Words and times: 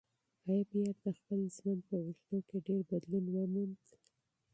ایا 0.47 0.59
پییر 0.69 0.93
د 1.05 1.07
خپل 1.17 1.39
ژوند 1.55 1.81
په 1.87 1.95
اوږدو 2.05 2.37
کې 2.47 2.57
ډېر 2.67 2.81
بدلون 2.91 3.25
وموند؟ 3.31 3.81